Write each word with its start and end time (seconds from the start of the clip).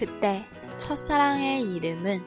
그때 0.00 0.42
첫사랑의 0.78 1.60
이름은 1.74 2.24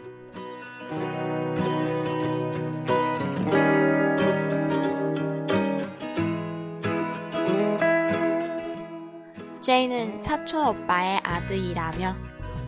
제이는 9.59 10.19
사촌 10.19 10.67
오빠의 10.67 11.19
아들이라며 11.23 12.15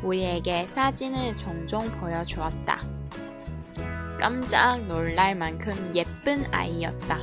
우리에게 0.01 0.65
사진을 0.65 1.35
종종 1.35 1.87
보여주었다. 1.99 2.79
깜짝 4.19 4.81
놀랄 4.87 5.35
만큼 5.35 5.93
예쁜 5.93 6.51
아이였다. 6.51 7.19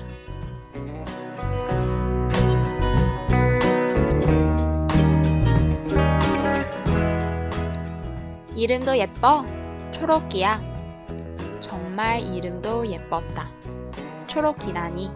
이름도 8.62 8.97
예뻐. 8.97 9.45
초록이야. 9.91 10.61
정말 11.59 12.20
이름도 12.20 12.87
예뻤다. 12.87 13.51
초록이라니. 14.29 15.11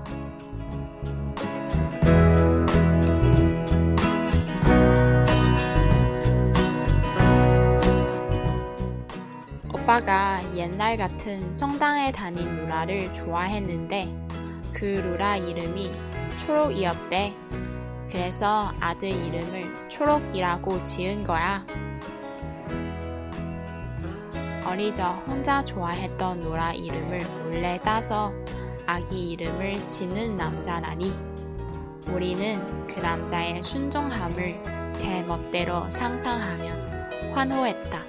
오빠가 9.73 10.40
옛날 10.56 10.96
같은 10.96 11.54
성당에 11.54 12.10
다닌 12.10 12.52
루라를 12.56 13.15
좋아했는데 13.15 14.12
그 14.74 14.84
루라 15.04 15.37
이름이 15.37 15.92
초록이었대. 16.38 17.32
그래서 18.10 18.73
아들 18.80 19.09
이름을 19.10 19.88
초록이라고 19.88 20.82
지은 20.82 21.23
거야. 21.23 21.65
어릴 24.66 24.88
적 24.88 25.04
혼자 25.28 25.64
좋아했던 25.64 26.40
누나 26.40 26.73
이름을 26.72 27.20
몰래 27.45 27.78
따서 27.84 28.32
아기 28.84 29.30
이름을 29.30 29.86
짓는 29.87 30.37
남자라니. 30.36 31.14
우리는 32.08 32.86
그 32.86 32.98
남자의 32.98 33.62
순정함을 33.62 34.92
제 34.92 35.23
멋대로 35.23 35.88
상상하며 35.88 37.32
환호했다. 37.32 38.02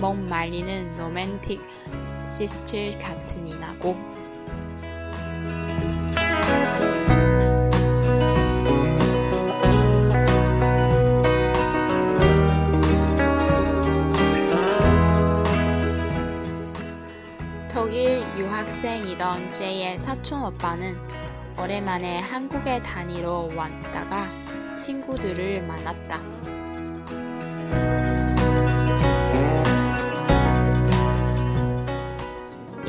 못 0.00 0.26
말리는 0.26 0.96
로맨티시스트 0.96 2.96
같은 3.00 3.48
이라고. 3.48 3.96
사촌 20.12 20.42
오빠는 20.44 20.94
오랜만에 21.58 22.18
한국에 22.18 22.82
다니러 22.82 23.48
왔다가 23.56 24.28
친구들을 24.76 25.62
만났다. 25.62 26.20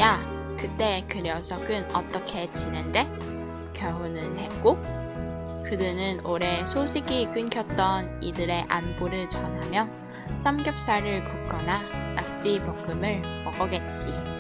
야, 0.01 0.21
그때 0.59 1.05
그 1.07 1.19
녀석은 1.19 1.95
어떻게 1.95 2.51
지낸대? 2.51 3.07
결혼은 3.71 4.38
했고? 4.38 4.75
그들은 5.63 6.25
올해 6.25 6.66
소식이 6.66 7.31
끊겼던 7.31 8.21
이들의 8.21 8.66
안부를 8.67 9.29
전하며 9.29 9.88
삼겹살을 10.35 11.23
굽거나 11.23 11.83
낙지 12.16 12.59
볶음을 12.59 13.22
먹었겠지. 13.45 14.32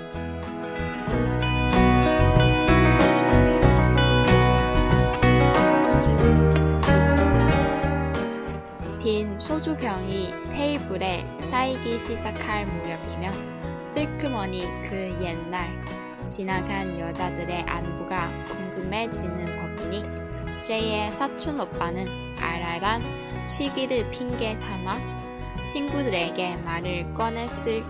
테이블에 10.83 11.23
쌓이기 11.39 11.97
시작할 11.97 12.65
무렵이면 12.65 13.85
슬그머니 13.85 14.63
그 14.83 14.95
옛날 15.21 15.83
지나간 16.25 16.99
여자들의 16.99 17.63
안부가 17.63 18.29
궁금해지는 18.45 19.57
법이니 19.57 20.61
제이의 20.61 21.11
사촌 21.11 21.59
오빠는 21.59 22.07
알알한 22.39 23.47
시기를 23.47 24.09
핑계 24.11 24.55
삼아 24.55 25.63
친구들에게 25.63 26.57
말을 26.57 27.13
꺼냈을 27.13 27.81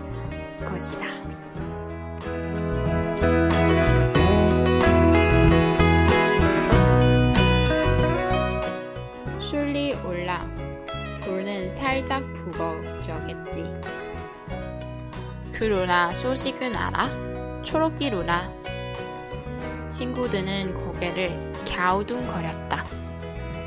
것이다. 0.64 1.33
루나 15.84 16.14
소식은 16.14 16.74
알아? 16.74 17.62
초록이 17.62 18.08
루나. 18.08 18.50
친구들은 19.90 20.72
고개를 20.72 21.52
갸우둥거렸다. 21.68 22.84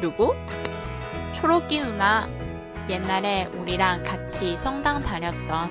누구? 0.01 0.33
초록이 1.33 1.79
누나. 1.81 2.27
옛날에 2.89 3.45
우리랑 3.53 4.01
같이 4.01 4.57
성당 4.57 5.03
다녔던 5.03 5.69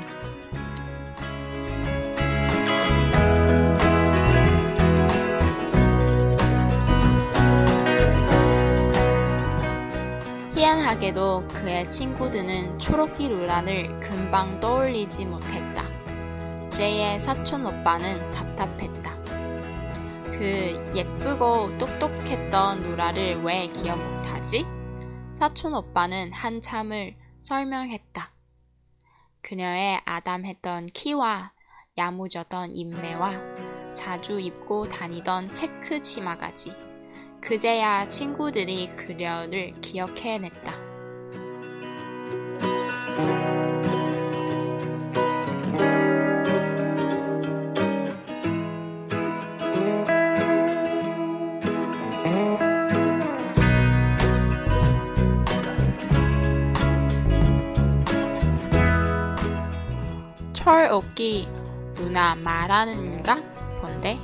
희한하게도 10.55 11.49
그의 11.49 11.91
친구들은 11.91 12.79
초록이 12.79 13.31
루란을 13.31 13.99
금방 13.99 14.61
떠올리지 14.61 15.25
못했다. 15.25 15.76
제이의 16.77 17.19
사촌 17.21 17.65
오빠는 17.65 18.29
답답했다. 18.33 19.15
그 20.31 20.93
예쁘고 20.95 21.79
똑똑했던 21.79 22.81
루라를 22.81 23.43
왜 23.43 23.67
기억 23.69 23.97
못하지? 23.97 24.67
사촌 25.33 25.73
오빠는 25.73 26.35
한참을 26.35 27.17
설명했다. 27.41 28.31
그녀의 29.41 30.03
아담했던 30.05 30.89
키와 30.93 31.55
야무졌던 31.97 32.77
인매와 32.77 33.95
자주 33.95 34.39
입고 34.39 34.91
다니던 34.91 35.55
체크 35.55 36.03
치마까지. 36.03 36.77
그제야 37.41 38.07
친구들이 38.07 38.89
그녀를 38.89 39.73
기억해냈다. 39.81 40.86
철옥기 60.67 61.49
누나 61.95 62.35
말하는가 62.35 63.37
본데? 63.81 64.19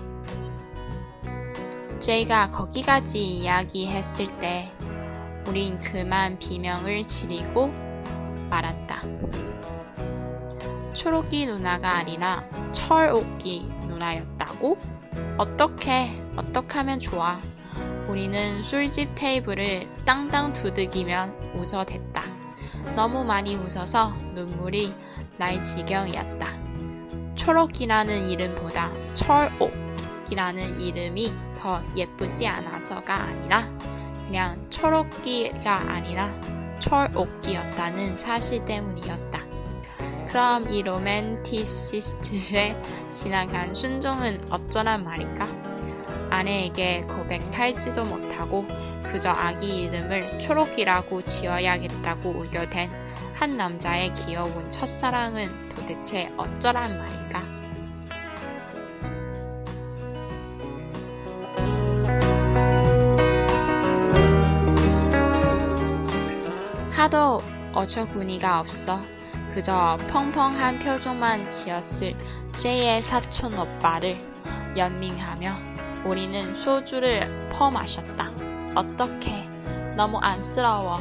제이가 2.00 2.50
거기까지 2.50 3.24
이야기했을 3.24 4.26
때 4.40 4.68
우린 5.46 5.78
그만 5.78 6.36
비명을 6.40 7.04
지르고 7.04 7.70
말았다. 8.50 9.02
초록이 10.92 11.46
누나가 11.46 11.98
아니라 11.98 12.44
철옥기 12.72 13.68
누나였다고? 13.86 14.76
어떻게, 15.38 16.10
어떻게 16.36 16.78
하면 16.78 16.98
좋아? 16.98 17.38
우리는 18.08 18.64
술집 18.64 19.12
테이블을 19.14 19.92
땅땅 20.04 20.54
두들기면 20.54 21.54
웃어댔다. 21.54 22.22
너무 22.96 23.22
많이 23.22 23.54
웃어서 23.54 24.10
눈물이 24.34 24.92
날 25.36 25.64
지경이었다. 25.64 26.48
초록이라는 27.34 28.30
이름보다 28.30 28.92
철옥이라는 29.14 30.80
이름이 30.80 31.32
더 31.58 31.82
예쁘지 31.96 32.46
않아서가 32.46 33.22
아니라 33.24 33.68
그냥 34.26 34.64
초록기가 34.70 35.92
아니라 35.92 36.32
철옥기였다는 36.78 38.16
사실 38.16 38.64
때문이었다. 38.64 39.40
그럼 40.28 40.68
이 40.70 40.82
로맨티시스트의 40.82 42.80
지나간 43.10 43.74
순종은 43.74 44.40
어쩌란 44.50 45.04
말일까? 45.04 45.46
아내에게 46.30 47.02
고백할지도 47.02 48.04
못하고 48.04 48.66
그저 49.02 49.30
아기 49.30 49.82
이름을 49.82 50.38
초록이라고 50.38 51.22
지어야겠다고 51.22 52.30
우겨댄 52.30 52.90
한 53.34 53.56
남자의 53.56 54.12
귀여운 54.14 54.70
첫사랑은 54.70 55.68
도대체 55.70 56.32
어쩌란 56.36 56.98
말인가? 56.98 57.42
하도 66.92 67.42
어처구니가 67.72 68.60
없어 68.60 69.00
그저 69.50 69.98
펑펑한 70.08 70.78
표정만 70.78 71.50
지었을 71.50 72.14
제이의 72.54 73.02
사촌 73.02 73.58
오빠를 73.58 74.16
연민하며 74.76 75.52
우리는 76.04 76.56
소주를 76.56 77.50
퍼마셨다. 77.50 78.51
어떻게 78.74 79.32
너무 79.96 80.18
안쓰러워. 80.18 81.00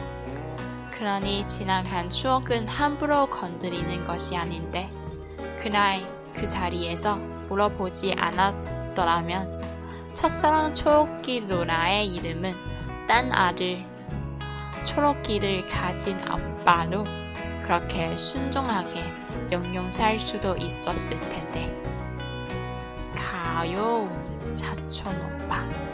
그러니 0.91 1.45
지나간 1.45 2.09
추억은 2.09 2.67
함부로 2.67 3.25
건드리는 3.27 4.03
것이 4.03 4.35
아닌데 4.35 4.89
그날 5.59 6.01
그 6.35 6.47
자리에서 6.47 7.17
물어보지 7.49 8.15
않았더라면 8.17 10.13
첫사랑 10.13 10.73
초록기 10.73 11.41
루나의 11.47 12.07
이름은 12.07 12.53
딴 13.07 13.31
아들 13.31 13.83
초록기를 14.85 15.67
가진 15.67 16.19
아빠로 16.21 17.05
그렇게 17.63 18.15
순종하게 18.17 19.01
영영 19.51 19.91
살 19.91 20.19
수도 20.19 20.55
있었을 20.57 21.17
텐데. 21.17 21.71
가요, 23.15 24.09
사촌 24.51 25.15
오빠. 25.15 25.90